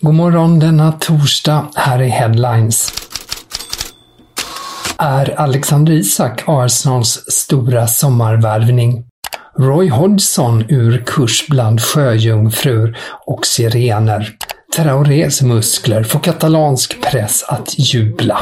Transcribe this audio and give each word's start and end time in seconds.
God 0.00 0.14
morgon 0.14 0.58
denna 0.58 0.92
torsdag. 0.92 1.68
Här 1.74 1.98
är 1.98 2.08
headlines. 2.08 2.92
Är 4.98 5.40
Alexander 5.40 5.92
Isak 5.92 6.42
Arsenals 6.46 7.24
stora 7.28 7.86
sommarvärvning? 7.86 9.04
Roy 9.58 9.88
Hodgson 9.88 10.64
ur 10.68 11.04
kurs 11.06 11.46
bland 11.48 11.80
sjöjungfrur 11.82 12.98
och 13.26 13.46
sirener. 13.46 14.30
Traorés 14.76 15.42
muskler 15.42 16.02
får 16.02 16.20
katalansk 16.20 17.02
press 17.02 17.44
att 17.48 17.74
jubla. 17.78 18.40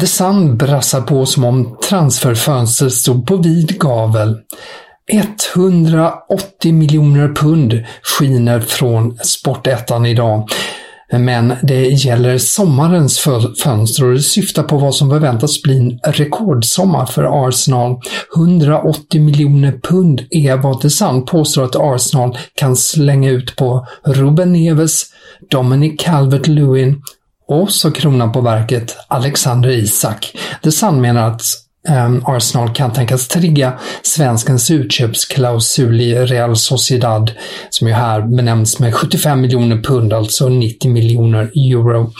The 0.00 0.06
Sun 0.06 0.56
brassar 0.56 1.00
på 1.00 1.26
som 1.26 1.44
om 1.44 1.78
transferfönstret 1.88 2.92
stod 2.92 3.26
på 3.26 3.36
vid 3.36 3.78
gavel. 3.78 4.36
180 5.12 6.72
miljoner 6.72 7.28
pund 7.28 7.84
skiner 8.02 8.60
från 8.60 9.18
Sportettan 9.18 10.06
idag. 10.06 10.48
Men 11.12 11.52
det 11.62 11.88
gäller 11.88 12.38
sommarens 12.38 13.18
fönster 13.62 14.04
och 14.04 14.14
det 14.14 14.22
syftar 14.22 14.62
på 14.62 14.78
vad 14.78 14.94
som 14.94 15.10
förväntas 15.10 15.62
bli 15.62 15.76
en 15.76 16.12
rekordsommar 16.12 17.06
för 17.06 17.48
Arsenal. 17.48 18.00
180 18.36 19.20
miljoner 19.20 19.80
pund 19.82 20.22
är 20.30 20.56
vad 20.56 20.80
The 20.80 20.90
Sun 20.90 21.24
påstår 21.24 21.64
att 21.64 21.76
Arsenal 21.76 22.38
kan 22.54 22.76
slänga 22.76 23.30
ut 23.30 23.56
på 23.56 23.86
Ruben 24.04 24.52
Neves, 24.52 25.02
Dominic 25.50 26.00
Calvert-Lewin 26.00 27.02
och 27.48 27.70
så 27.70 27.90
kronan 27.90 28.32
på 28.32 28.40
verket 28.40 28.96
Alexander 29.08 29.70
Isak. 29.70 30.36
The 30.62 30.72
Sun 30.72 31.00
menar 31.00 31.30
att 31.30 31.42
Arsenal 32.24 32.74
kan 32.74 32.92
tänkas 32.92 33.28
trigga 33.28 33.72
svenskens 34.02 34.70
utköpsklausul 34.70 36.00
i 36.00 36.14
Real 36.14 36.56
Sociedad, 36.56 37.30
som 37.70 37.88
ju 37.88 37.94
här 37.94 38.36
benämns 38.36 38.78
med 38.78 38.94
75 38.94 39.40
miljoner 39.40 39.82
pund, 39.82 40.12
alltså 40.12 40.48
90 40.48 40.90
miljoner 40.90 41.50
euro. 41.54 42.12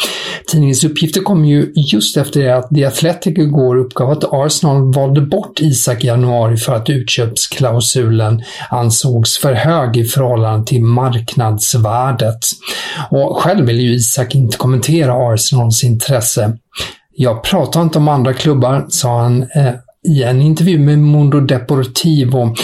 Tidningens 0.50 0.84
uppgifter 0.84 1.20
kom 1.20 1.44
ju 1.44 1.72
just 1.74 2.16
efter 2.16 2.40
det 2.40 2.56
att 2.56 2.68
The 2.74 2.84
Athletic 2.84 3.38
igår 3.38 3.76
uppgav 3.76 4.10
att 4.10 4.24
Arsenal 4.24 4.94
valde 4.94 5.20
bort 5.20 5.60
Isak 5.60 6.04
i 6.04 6.06
januari 6.06 6.56
för 6.56 6.74
att 6.74 6.90
utköpsklausulen 6.90 8.42
ansågs 8.70 9.38
för 9.38 9.52
hög 9.52 9.96
i 9.96 10.04
förhållande 10.04 10.66
till 10.66 10.82
marknadsvärdet. 10.82 12.38
Och 13.10 13.36
själv 13.36 13.66
vill 13.66 13.80
ju 13.80 13.94
Isak 13.94 14.34
inte 14.34 14.56
kommentera 14.56 15.32
Arsenals 15.32 15.84
intresse. 15.84 16.58
Jag 17.18 17.42
pratar 17.42 17.82
inte 17.82 17.98
om 17.98 18.08
andra 18.08 18.32
klubbar, 18.32 18.86
sa 18.88 19.20
han 19.20 19.42
eh, 19.42 19.72
i 20.08 20.22
en 20.22 20.42
intervju 20.42 20.78
med 20.78 20.98
Mundo 20.98 21.40
Deportivo 21.40 22.54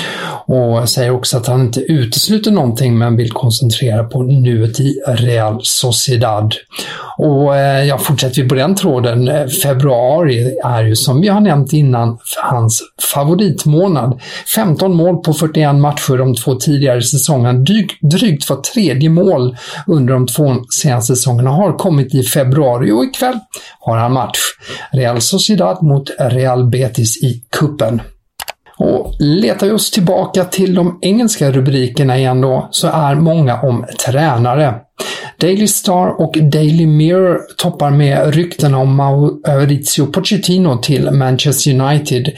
och 0.47 0.89
säger 0.89 1.11
också 1.11 1.37
att 1.37 1.47
han 1.47 1.61
inte 1.61 1.81
utesluter 1.81 2.51
någonting 2.51 2.99
men 2.99 3.17
vill 3.17 3.33
koncentrera 3.33 4.05
på 4.05 4.23
nuet 4.23 4.81
i 4.81 5.01
Real 5.07 5.61
Sociedad. 5.63 6.55
Och 7.19 7.57
eh, 7.57 7.85
jag 7.85 8.03
fortsätter 8.03 8.43
vi 8.43 8.49
på 8.49 8.55
den 8.55 8.75
tråden. 8.75 9.29
Eh, 9.29 9.47
februari 9.47 10.59
är 10.65 10.83
ju 10.83 10.97
som 10.97 11.21
vi 11.21 11.29
har 11.29 11.41
nämnt 11.41 11.73
innan 11.73 12.19
hans 12.43 12.83
favoritmånad. 13.15 14.21
15 14.55 14.95
mål 14.95 15.23
på 15.23 15.33
41 15.33 15.75
matcher 15.75 16.19
de 16.19 16.35
två 16.35 16.55
tidigare 16.55 17.03
säsongerna. 17.03 17.59
Drygt, 17.59 18.03
drygt 18.03 18.51
var 18.51 18.57
tredje 18.57 19.11
mål 19.11 19.57
under 19.87 20.15
de 20.15 20.27
två 20.27 20.57
senaste 20.71 21.17
säsongerna 21.17 21.51
har 21.51 21.79
kommit 21.79 22.15
i 22.15 22.23
februari 22.23 22.91
och 22.91 23.05
ikväll 23.05 23.39
har 23.81 23.97
han 23.97 24.13
match. 24.13 24.39
Real 24.93 25.21
Sociedad 25.21 25.83
mot 25.83 26.11
Real 26.19 26.71
Betis 26.71 27.23
i 27.23 27.43
kuppen. 27.51 28.01
Och 28.77 29.15
letar 29.19 29.67
vi 29.67 29.73
oss 29.73 29.91
tillbaka 29.91 30.45
till 30.45 30.75
de 30.75 30.99
engelska 31.03 31.51
rubrikerna 31.51 32.19
igen 32.19 32.41
då, 32.41 32.69
så 32.71 32.89
är 32.89 33.15
många 33.15 33.61
om 33.61 33.85
tränare. 34.07 34.75
Daily 35.41 35.67
Star 35.67 36.21
och 36.21 36.35
Daily 36.43 36.87
Mirror 36.87 37.41
toppar 37.57 37.91
med 37.91 38.35
rykten 38.35 38.75
om 38.75 38.97
Maurizio 38.97 40.07
Pochettino 40.07 40.77
till 40.77 41.11
Manchester 41.11 41.81
United. 41.81 42.33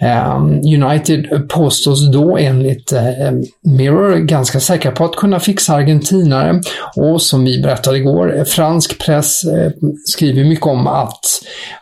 Ehm, 0.00 0.60
United 0.84 1.48
påstås 1.48 2.12
då 2.12 2.36
enligt 2.36 2.92
eh, 2.92 3.32
Mirror 3.62 4.16
ganska 4.16 4.60
säkra 4.60 4.92
på 4.92 5.04
att 5.04 5.16
kunna 5.16 5.40
fixa 5.40 5.74
argentinare 5.74 6.60
och 6.96 7.22
som 7.22 7.44
vi 7.44 7.62
berättade 7.62 7.96
igår, 7.98 8.44
fransk 8.44 8.98
press 9.06 9.44
eh, 9.44 9.72
skriver 10.06 10.44
mycket 10.44 10.66
om 10.66 10.86
att 10.86 11.24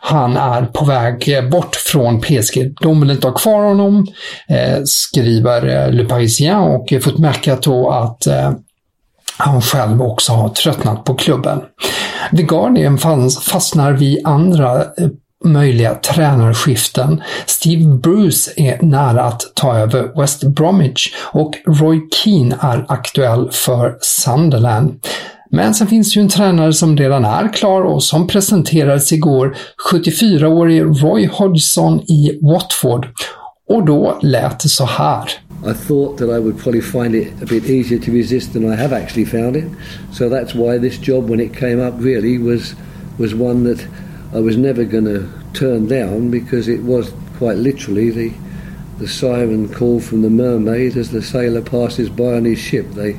han 0.01 0.37
är 0.37 0.65
på 0.65 0.85
väg 0.85 1.49
bort 1.51 1.75
från 1.75 2.21
PSG. 2.21 2.75
De 2.81 3.01
vill 3.01 3.11
inte 3.11 3.27
ha 3.27 3.33
kvar 3.33 3.63
honom, 3.63 4.07
eh, 4.49 4.83
skriver 4.85 5.91
Le 5.91 6.05
Parisien 6.05 6.57
och 6.57 6.93
fått 7.03 7.17
märka 7.17 7.57
då 7.61 7.89
att 7.89 8.27
han 9.37 9.61
själv 9.61 10.01
också 10.01 10.31
har 10.31 10.49
tröttnat 10.49 11.03
på 11.03 11.15
klubben. 11.15 11.61
The 12.37 12.43
Guardian 12.43 12.97
fastnar 13.29 13.91
vid 13.91 14.27
andra 14.27 14.85
möjliga 15.45 15.95
tränarskiften. 15.95 17.21
Steve 17.45 17.97
Bruce 17.97 18.51
är 18.55 18.81
nära 18.81 19.23
att 19.23 19.51
ta 19.53 19.77
över 19.77 20.21
West 20.21 20.43
Bromwich 20.43 21.13
och 21.17 21.53
Roy 21.65 22.01
Keane 22.11 22.57
är 22.61 22.85
aktuell 22.87 23.49
för 23.51 23.97
Sunderland. 24.01 24.99
Men 25.51 25.73
sen 25.73 25.87
finns 25.87 26.17
ju 26.17 26.21
en 26.21 26.29
tränare 26.29 26.73
som 26.73 26.97
redan 26.97 27.25
är 27.25 27.53
klar 27.53 27.81
och 27.81 28.03
som 28.03 28.27
presenterades 28.27 29.11
igår, 29.11 29.57
74-årige 29.91 30.83
Roy 30.83 31.27
Hodgson 31.27 31.99
i 31.99 32.39
Watford. 32.41 33.07
Och 33.69 33.85
då 33.85 34.19
lät 34.21 34.59
det 34.59 34.69
så 34.69 34.85
här. 34.85 35.31
I 35.65 35.73
thought 35.87 36.17
that 36.17 36.29
I 36.29 36.39
would 36.39 36.57
probably 36.57 36.81
find 36.81 37.15
it 37.15 37.27
a 37.41 37.45
bit 37.49 37.69
easier 37.69 37.99
to 37.99 38.11
resist 38.11 38.53
than 38.53 38.73
I 38.73 38.75
have 38.75 38.95
actually 38.95 39.25
found 39.25 39.55
it. 39.55 39.65
So 40.13 40.29
that's 40.29 40.55
why 40.55 40.89
this 40.89 41.07
job, 41.07 41.29
when 41.29 41.39
it 41.39 41.57
came 41.59 41.87
up, 41.87 41.93
really 41.99 42.37
was 42.37 42.75
was 43.17 43.33
one 43.33 43.75
that 43.75 43.87
I 44.37 44.39
was 44.39 44.55
never 44.55 44.85
going 44.85 45.05
to 45.05 45.27
turn 45.53 45.87
down 45.87 46.29
because 46.29 46.67
it 46.67 46.83
was 46.83 47.11
quite 47.37 47.57
literally 47.57 48.11
the 48.11 48.31
the 48.99 49.07
siren 49.07 49.67
call 49.73 49.99
from 49.99 50.21
the 50.21 50.29
mermaid 50.29 50.95
as 50.95 51.09
the 51.09 51.21
sailor 51.21 51.61
passes 51.61 52.07
by 52.09 52.33
on 52.35 52.45
his 52.45 52.59
ship. 52.59 52.85
They 52.91 53.17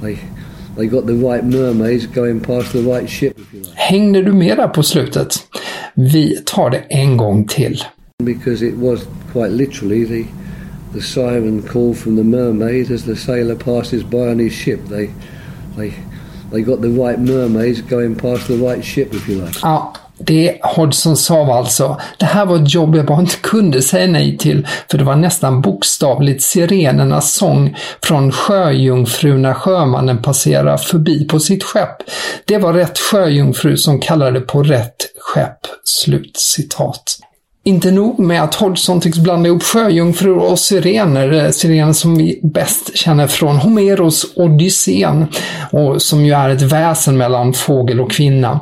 they 0.00 0.18
they 0.76 0.86
got 0.86 1.04
the 1.04 1.14
right 1.14 1.44
mermaids 1.44 2.06
going 2.06 2.40
past 2.40 2.72
the 2.72 2.82
right 2.82 3.08
ship. 3.08 3.38
If 3.38 3.52
you 3.52 3.60
like. 3.60 3.74
Hängde 3.76 4.22
du 4.22 4.32
med 4.32 4.56
där 4.56 4.68
på 4.68 4.82
slutet? 4.82 5.46
Vi 5.94 6.42
tar 6.46 6.70
det 6.70 6.78
en 6.90 7.16
gång 7.16 7.46
till. 7.46 7.84
Because 8.24 8.66
it 8.66 8.74
was 8.74 9.06
quite 9.32 9.50
literally 9.50 10.04
the 10.04 10.24
the 10.92 11.02
siren 11.02 11.62
call 11.62 11.94
from 11.94 12.16
the 12.16 12.24
mermaid 12.24 12.90
as 12.90 13.04
the 13.04 13.16
sailor 13.16 13.56
passes 13.56 14.02
by 14.02 14.28
on 14.28 14.38
his 14.38 14.54
ship. 14.54 14.80
They, 14.88 15.10
they, 15.76 15.92
they 16.50 16.62
got 16.62 16.80
the 16.80 16.88
right 16.88 17.18
mermaids 17.18 17.82
going 17.82 18.16
past 18.16 18.48
the 18.48 18.56
right 18.56 18.82
ship, 18.82 19.12
if 19.12 19.28
you 19.28 19.44
like. 19.44 19.60
Ja, 19.62 19.92
det 20.18 20.58
Hodgson 20.62 21.16
sa 21.16 21.58
alltså. 21.58 22.00
Det 22.18 22.26
här 22.26 22.46
var 22.46 22.56
ett 22.56 22.74
jobb 22.74 22.96
jag 22.96 23.06
bara 23.06 23.20
inte 23.20 23.36
kunde 23.36 23.82
säga 23.82 24.06
nej 24.06 24.38
till, 24.38 24.66
för 24.90 24.98
det 24.98 25.04
var 25.04 25.16
nästan 25.16 25.60
bokstavligt 25.60 26.42
sirenernas 26.42 27.34
sång 27.34 27.76
från 28.02 28.32
sjöjungfru 28.32 29.38
när 29.38 29.54
sjömannen 29.54 30.22
passerar 30.22 30.76
förbi 30.76 31.24
på 31.24 31.40
sitt 31.40 31.64
skepp. 31.64 31.96
Det 32.44 32.58
var 32.58 32.72
rätt 32.72 32.98
sjöjungfru 32.98 33.76
som 33.76 34.00
kallade 34.00 34.40
på 34.40 34.62
rätt 34.62 34.96
skepp. 35.18 35.58
Slut 35.84 36.36
citat. 36.36 37.18
Inte 37.64 37.90
nog 37.90 38.18
med 38.18 38.42
att 38.42 38.54
Hodgson 38.54 39.00
tycks 39.00 39.18
blanda 39.18 39.48
ihop 39.48 39.62
sjöjungfrur 39.62 40.36
och 40.36 40.58
sirener, 40.58 41.32
eh, 41.32 41.50
sirener 41.50 41.92
som 41.92 42.18
vi 42.18 42.40
bäst 42.42 42.96
känner 42.96 43.26
från 43.26 43.56
Homeros 43.56 44.26
Odysseen, 44.36 45.26
och 45.72 46.02
som 46.02 46.24
ju 46.24 46.32
är 46.32 46.48
ett 46.48 46.62
väsen 46.62 47.16
mellan 47.16 47.52
fågel 47.52 48.00
och 48.00 48.10
kvinna. 48.10 48.60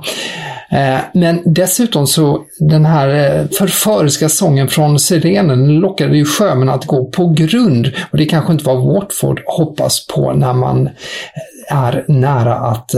Eh, 0.74 0.98
men 1.14 1.42
dessutom 1.44 2.06
så 2.06 2.44
den 2.58 2.84
här 2.84 3.08
eh, 3.08 3.46
förföriska 3.58 4.28
sången 4.28 4.68
från 4.68 4.98
sirenen 4.98 5.68
lockade 5.68 6.16
ju 6.16 6.24
sjömän 6.24 6.68
att 6.68 6.86
gå 6.86 7.04
på 7.04 7.28
grund 7.28 7.92
och 8.10 8.18
det 8.18 8.26
kanske 8.26 8.52
inte 8.52 8.64
var 8.64 8.94
Watford 8.94 9.42
hoppas 9.46 10.06
på 10.06 10.32
när 10.32 10.52
man 10.52 10.86
eh, 10.86 11.76
är 11.76 12.04
nära 12.08 12.54
att 12.54 12.90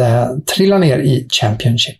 trilla 0.54 0.78
ner 0.78 0.98
i 0.98 1.26
Championship. 1.30 1.96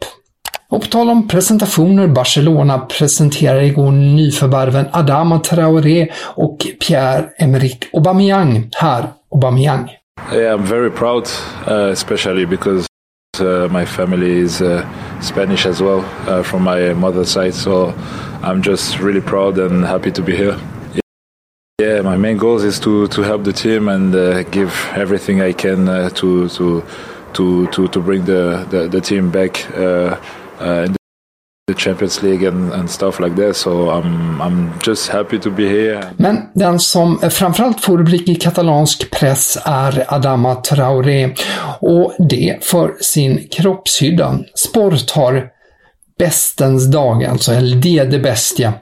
Och 0.69 0.83
på 0.83 0.87
tal 0.87 1.11
om 1.11 1.29
presentationer, 1.29 2.07
Barcelona 2.07 2.79
presenterar 2.79 3.63
igår 3.63 3.91
nyförvärven 3.91 4.87
Adama 4.93 5.39
Traoré 5.39 6.09
och 6.19 6.59
Pierre-Emerick 6.81 7.85
Aubameyang. 7.93 8.71
Här, 8.73 9.05
Aubameyang. 9.35 9.91
Yeah, 10.35 10.59
I'm 10.59 10.67
very 10.67 10.91
proud, 10.91 11.29
uh, 11.69 11.93
especially 11.93 12.47
because 12.47 12.87
uh, 13.41 13.69
my 13.71 13.85
family 13.85 14.39
is 14.39 14.61
uh, 14.61 14.85
Spanish 15.21 15.67
as 15.67 15.81
well 15.81 16.01
uh, 16.29 16.43
from 16.43 16.63
my 16.63 16.93
mother's 16.95 17.31
side. 17.31 17.55
So 17.55 17.95
I'm 18.43 18.63
just 18.63 18.99
really 18.99 19.21
proud 19.21 19.59
and 19.59 19.85
happy 19.85 20.11
to 20.13 20.23
be 20.23 20.37
here. 20.37 20.59
Yeah, 21.79 22.01
my 22.01 22.17
main 22.17 22.39
goal 22.39 22.59
is 22.63 22.81
to, 22.81 23.07
to 23.09 23.23
help 23.23 23.45
the 23.45 23.53
team 23.53 23.89
and 23.89 24.15
uh, 24.15 24.45
give 24.45 24.73
everything 24.95 25.43
I 25.43 25.53
can 25.53 25.89
uh, 25.89 26.09
to, 26.11 26.49
to 26.49 26.83
to 27.35 27.67
to 27.67 27.89
to 27.89 28.01
bring 28.01 28.25
the 28.25 28.67
the, 28.71 28.89
the 28.89 29.01
team 29.01 29.31
back 29.31 29.71
uh, 29.77 30.17
in 30.87 30.96
Champions 31.75 32.23
League 32.23 32.49
and, 32.49 32.73
and 32.73 32.91
stuff 32.91 33.21
like 33.21 33.37
that. 33.37 33.57
So 33.57 33.91
I'm 33.91 34.41
I'm 34.41 34.73
just 34.87 35.09
happy 35.09 35.39
to 35.39 35.51
be 35.51 35.69
here. 35.69 36.05
Men 36.17 36.49
den 36.55 36.81
som 36.81 37.19
framförallt 37.19 37.81
får 37.81 37.99
rubrik 37.99 38.29
i 38.29 38.35
katalansk 38.35 39.11
press 39.11 39.59
är 39.65 40.15
Adama 40.15 40.55
Traoré 40.55 41.35
och 41.81 42.15
det 42.19 42.65
för 42.65 42.97
sin 43.01 43.49
kroppshydda. 43.49 44.39
Sport 44.55 45.11
har 45.11 45.49
Bestens 46.19 46.91
dag, 46.91 47.25
alltså 47.25 47.53
El 47.53 47.81
Dia 47.81 48.05
de 48.05 48.19
Bestia, 48.19 48.73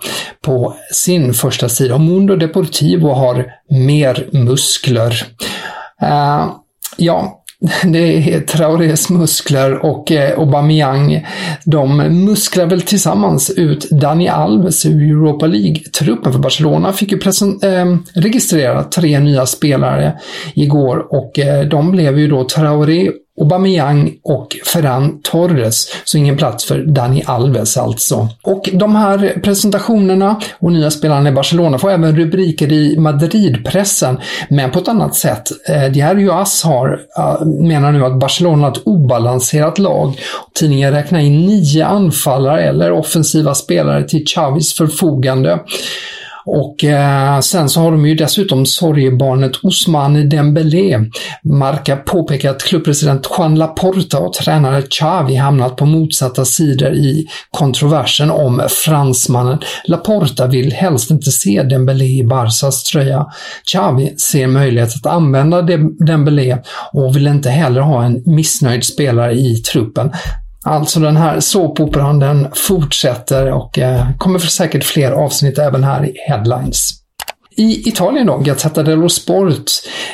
på 0.41 0.77
sin 0.93 1.35
första 1.35 1.69
sida. 1.69 1.95
Och 1.95 2.01
Mundo 2.01 2.37
Deportivo 2.37 3.09
har 3.09 3.47
mer 3.71 4.29
muskler. 4.33 5.27
Uh, 6.03 6.57
ja, 6.97 7.44
det 7.85 8.35
är 8.35 8.41
Traorés 8.41 9.11
muskler 9.11 9.85
och 9.85 10.13
eh, 10.13 10.39
Aubameyang. 10.39 11.27
De 11.65 11.97
musklar 11.97 12.67
väl 12.67 12.83
tillsammans 12.83 13.51
ut 13.51 13.91
Dani 13.91 14.29
Alves 14.29 14.87
ur 14.87 15.03
Europa 15.03 15.47
League-truppen 15.47 16.33
för 16.33 16.39
Barcelona 16.39 16.93
fick 16.93 17.13
ju 17.13 17.19
eh, 17.63 17.97
registrera 18.15 18.85
tre 18.85 19.21
nya 19.21 19.47
spelare 19.47 20.13
igår 20.55 21.07
och 21.11 21.39
eh, 21.39 21.65
de 21.65 21.91
blev 21.91 22.19
ju 22.19 22.29
då 22.29 22.45
Traoré 22.45 23.11
Aubameyang 23.41 24.13
och 24.23 24.57
Ferran 24.65 25.21
Torres, 25.23 25.89
så 26.05 26.19
ingen 26.19 26.37
plats 26.37 26.65
för 26.65 26.79
Dani 26.79 27.23
Alves 27.27 27.77
alltså. 27.77 28.29
Och 28.43 28.71
de 28.73 28.97
här 28.97 29.41
presentationerna 29.43 30.41
och 30.59 30.73
nya 30.73 30.91
spelarna 30.91 31.29
i 31.29 31.33
Barcelona 31.33 31.79
får 31.79 31.91
även 31.91 32.17
rubriker 32.17 32.73
i 32.73 32.99
Madridpressen, 32.99 34.19
men 34.49 34.71
på 34.71 34.79
ett 34.79 34.89
annat 34.89 35.15
sätt. 35.15 35.49
Diario 35.93 36.33
As 36.33 36.63
har, 36.65 37.01
menar 37.63 37.93
nu 37.93 38.05
att 38.05 38.21
Barcelona 38.21 38.67
är 38.67 38.73
ett 38.73 38.83
obalanserat 38.85 39.79
lag. 39.79 40.19
Tidningen 40.55 40.93
räknar 40.93 41.21
in 41.21 41.47
nio 41.47 41.87
anfallare 41.87 42.63
eller 42.63 42.93
offensiva 42.93 43.55
spelare 43.55 44.09
till 44.09 44.27
Chavis 44.27 44.75
förfogande. 44.75 45.59
Och 46.47 46.85
eh, 46.85 47.41
sen 47.41 47.69
så 47.69 47.81
har 47.81 47.93
de 47.93 48.07
ju 48.07 48.15
dessutom 48.15 48.67
sorgebarnet 48.67 49.53
Ousmane 49.63 50.23
Dembélé. 50.23 50.99
Marca 51.45 51.97
påpekar 51.97 52.51
att 52.51 52.63
klubbpresident 52.63 53.27
Juan 53.39 53.55
Laporta 53.55 54.19
och 54.19 54.33
tränare 54.33 54.83
Xavi 54.83 55.35
hamnat 55.35 55.77
på 55.77 55.87
motsatta 55.87 56.45
sidor 56.45 56.93
i 56.93 57.27
kontroversen 57.51 58.31
om 58.31 58.63
fransmannen. 58.85 59.59
Laporta 59.85 60.47
vill 60.47 60.73
helst 60.73 61.11
inte 61.11 61.31
se 61.31 61.63
Dembélé 61.63 62.05
i 62.05 62.25
Barsas 62.25 62.83
tröja. 62.83 63.27
Xavi 63.67 64.17
ser 64.17 64.47
möjlighet 64.47 64.95
att 64.95 65.07
använda 65.07 65.63
Dembélé 66.07 66.59
och 66.93 67.17
vill 67.17 67.27
inte 67.27 67.51
heller 67.51 67.81
ha 67.81 68.05
en 68.05 68.23
missnöjd 68.27 68.85
spelare 68.85 69.33
i 69.33 69.57
truppen. 69.57 70.11
Alltså 70.65 71.01
den 71.01 71.17
här 71.17 71.41
såpoperan 71.41 72.19
den 72.19 72.49
fortsätter 72.55 73.53
och 73.53 73.79
eh, 73.79 74.07
kommer 74.19 74.39
för 74.39 74.49
säkert 74.49 74.85
fler 74.85 75.13
avsnitt 75.13 75.59
även 75.59 75.85
här 75.85 76.05
i 76.07 76.13
Headlines. 76.29 76.91
I 77.57 77.89
Italien 77.89 78.27
då, 78.27 78.39
Gazzetta 78.39 78.83
dello 78.83 79.09
Sport 79.09 79.53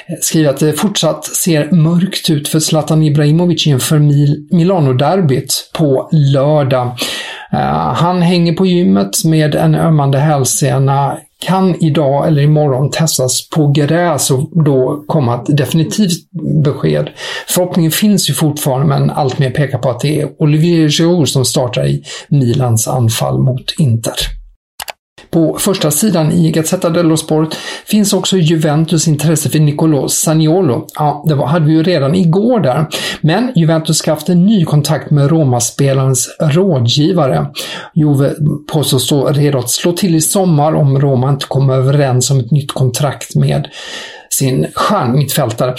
eh, 0.06 0.14
skriver 0.20 0.50
att 0.50 0.58
det 0.58 0.72
fortsatt 0.72 1.24
ser 1.24 1.70
mörkt 1.70 2.30
ut 2.30 2.48
för 2.48 2.60
Zlatan 2.60 3.02
Ibrahimovic 3.02 3.66
inför 3.66 3.98
Mil 3.98 4.48
Milano-derbyt 4.50 5.70
på 5.72 6.08
lördag. 6.12 6.86
Uh, 7.54 7.60
han 7.94 8.22
hänger 8.22 8.52
på 8.52 8.66
gymmet 8.66 9.24
med 9.24 9.54
en 9.54 9.74
ömmande 9.74 10.18
hälsena 10.18 11.18
kan 11.40 11.82
idag 11.82 12.28
eller 12.28 12.42
imorgon 12.42 12.90
testas 12.90 13.48
på 13.48 13.66
gräs 13.66 14.30
och 14.30 14.64
då 14.64 15.04
komma 15.06 15.34
ett 15.34 15.56
definitivt 15.56 16.30
besked. 16.64 17.10
Förhoppningen 17.48 17.92
finns 17.92 18.30
ju 18.30 18.34
fortfarande 18.34 18.86
men 18.86 19.10
allt 19.10 19.38
mer 19.38 19.50
pekar 19.50 19.78
på 19.78 19.90
att 19.90 20.00
det 20.00 20.20
är 20.20 20.42
Olivier 20.42 20.88
Giroud 20.88 21.28
som 21.28 21.44
startar 21.44 21.86
i 21.86 22.02
Milans 22.28 22.88
anfall 22.88 23.38
mot 23.38 23.74
Inter. 23.78 24.39
På 25.30 25.58
första 25.58 25.90
sidan 25.90 26.32
i 26.32 26.50
Gazzetta 26.50 26.90
dello 26.90 27.16
Sport 27.16 27.54
finns 27.86 28.12
också 28.12 28.36
Juventus 28.36 29.08
intresse 29.08 29.50
för 29.50 29.58
Nicolo 29.58 30.08
Saniolo. 30.08 30.86
Ja, 30.94 31.24
det 31.28 31.34
var, 31.34 31.46
hade 31.46 31.66
vi 31.66 31.72
ju 31.72 31.82
redan 31.82 32.14
igår 32.14 32.60
där. 32.60 32.86
Men 33.20 33.52
Juventus 33.54 33.98
ska 33.98 34.10
haft 34.10 34.28
en 34.28 34.46
ny 34.46 34.64
kontakt 34.64 35.10
med 35.10 35.30
Roma-spelarens 35.30 36.36
rådgivare. 36.40 37.46
Juve 37.94 38.34
påstås 38.72 39.04
stå 39.04 39.28
redo 39.28 39.58
att 39.58 39.70
slå 39.70 39.92
till 39.92 40.14
i 40.14 40.20
sommar 40.20 40.72
om 40.72 41.00
Roma 41.00 41.30
inte 41.30 41.46
kommer 41.46 41.74
överens 41.74 42.30
om 42.30 42.40
ett 42.40 42.50
nytt 42.50 42.72
kontrakt 42.72 43.34
med 43.34 43.68
sin 44.30 44.66
stjärnmittfältare. 44.74 45.74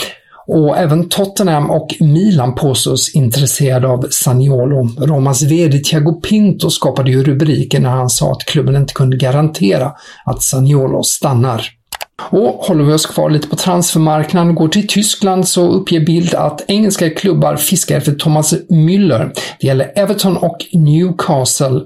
Och 0.48 0.78
även 0.78 1.10
Tottenham 1.10 1.72
och 1.72 1.96
Milan 2.00 2.56
påstås 2.56 3.16
intresserade 3.16 3.88
av 3.88 4.08
Saniolo. 4.10 4.90
Romas 5.06 5.42
VD 5.42 5.80
Thiago 5.80 6.22
Pinto 6.22 6.70
skapade 6.70 7.12
ju 7.12 7.24
rubriker 7.24 7.80
när 7.80 7.90
han 7.90 8.10
sa 8.10 8.32
att 8.32 8.46
klubben 8.46 8.76
inte 8.76 8.94
kunde 8.94 9.18
garantera 9.18 9.92
att 10.26 10.44
Saniolo 10.44 11.04
stannar. 11.04 11.81
Och 12.30 12.54
håller 12.54 12.84
vi 12.84 12.94
oss 12.94 13.06
kvar 13.06 13.30
lite 13.30 13.48
på 13.48 13.56
transfermarknaden 13.56 14.50
och 14.50 14.56
går 14.56 14.68
till 14.68 14.88
Tyskland 14.88 15.48
så 15.48 15.68
uppger 15.72 16.00
Bild 16.00 16.36
att 16.36 16.62
engelska 16.68 17.10
klubbar 17.10 17.56
fiskar 17.56 17.98
efter 17.98 18.12
Thomas 18.12 18.54
Müller. 18.70 19.32
Det 19.60 19.68
gäller 19.68 19.92
Everton 19.96 20.38
och 20.38 20.58
Newcastle. 20.74 21.82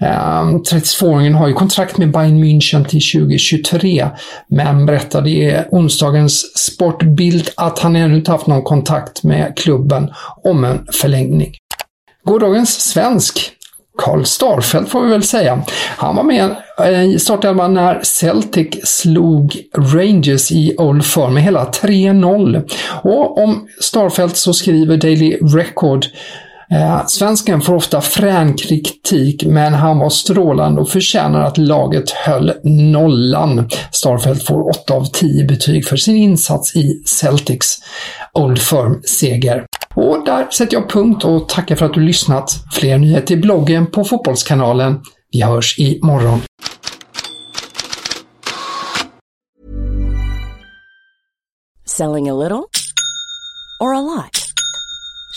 Ehm, 0.00 0.62
32-åringen 0.62 1.34
har 1.34 1.48
ju 1.48 1.54
kontrakt 1.54 1.98
med 1.98 2.12
Bayern 2.12 2.44
München 2.44 2.84
till 2.84 3.02
2023, 3.12 4.08
men 4.48 4.86
berättade 4.86 5.30
i 5.30 5.58
onsdagens 5.70 6.58
Sportbild 6.58 7.50
att 7.56 7.78
han 7.78 7.96
ännu 7.96 8.16
inte 8.16 8.30
haft 8.30 8.46
någon 8.46 8.62
kontakt 8.62 9.22
med 9.22 9.56
klubben 9.56 10.10
om 10.44 10.64
en 10.64 10.86
förlängning. 10.92 11.54
Gårdagens 12.24 12.80
svensk 12.80 13.52
Karl 13.98 14.24
Starfelt 14.24 14.88
får 14.88 15.02
vi 15.02 15.10
väl 15.10 15.22
säga. 15.22 15.62
Han 15.96 16.16
var 16.16 16.22
med 16.22 16.56
eh, 16.78 17.04
i 17.04 17.18
startelvan 17.18 17.74
när 17.74 18.00
Celtic 18.02 18.80
slog 18.84 19.56
Rangers 19.76 20.52
i 20.52 20.74
Old 20.78 21.04
Firm 21.06 21.34
med 21.34 21.42
hela 21.42 21.64
3-0. 21.64 22.70
Och 23.02 23.42
om 23.42 23.68
Starfelt 23.80 24.36
så 24.36 24.52
skriver 24.52 24.96
Daily 24.96 25.36
Record 25.36 26.06
Eh, 26.72 27.06
svensken 27.06 27.60
får 27.60 27.74
ofta 27.74 28.00
frän 28.00 28.54
kritik, 28.54 29.44
men 29.46 29.74
han 29.74 29.98
var 29.98 30.10
strålande 30.10 30.80
och 30.80 30.88
förtjänar 30.88 31.40
att 31.40 31.58
laget 31.58 32.10
höll 32.10 32.52
nollan. 32.62 33.68
Starfelt 33.90 34.46
får 34.46 34.68
8 34.68 34.94
av 34.94 35.04
10 35.04 35.44
betyg 35.44 35.86
för 35.86 35.96
sin 35.96 36.16
insats 36.16 36.76
i 36.76 37.02
Celtics 37.06 37.78
Old 38.32 38.58
Firm-seger. 38.58 39.64
Och 39.94 40.24
där 40.24 40.50
sätter 40.50 40.74
jag 40.74 40.90
punkt 40.90 41.24
och 41.24 41.48
tackar 41.48 41.76
för 41.76 41.86
att 41.86 41.94
du 41.94 42.00
lyssnat. 42.00 42.50
Fler 42.72 42.98
nyheter 42.98 43.34
i 43.34 43.36
bloggen 43.36 43.90
på 43.90 44.04
Fotbollskanalen. 44.04 45.00
Vi 45.32 45.42
hörs 45.42 45.78
imorgon. 45.78 46.40
Selling 51.86 52.30
a 52.30 52.34
little 52.34 52.64
or 53.80 53.94
a 53.94 54.00
lot? 54.00 54.41